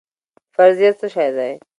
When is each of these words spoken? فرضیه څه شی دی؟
فرضیه 0.55 0.91
څه 0.99 1.07
شی 1.13 1.29
دی؟ 1.35 1.51